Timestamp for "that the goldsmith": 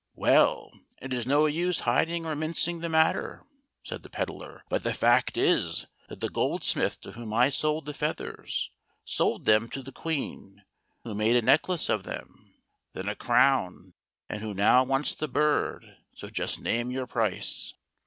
6.09-6.99